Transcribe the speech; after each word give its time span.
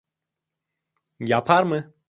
Yapar 1.19 1.63
mı? 1.63 1.93